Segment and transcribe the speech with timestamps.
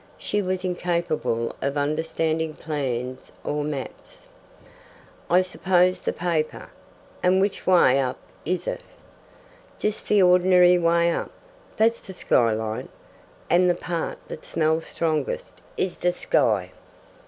[0.17, 4.25] She was incapable of understanding plans or maps.
[5.29, 6.71] "I suppose the paper."
[7.21, 8.83] "And WHICH way up is it?"
[9.77, 11.29] "Just the ordinary way up.
[11.77, 12.89] That's the sky line,
[13.47, 16.71] and the part that smells strongest is the sky."